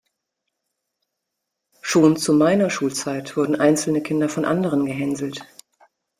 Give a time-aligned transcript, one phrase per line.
[1.83, 5.45] Schon zu meiner Schulzeit wurden einzelne Kinder von anderen gehänselt.